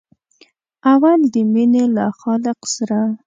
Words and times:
اول 0.91 1.19
د 1.33 1.35
مینې 1.53 1.83
له 1.95 2.05
خالق 2.19 2.59
سره. 2.73 2.99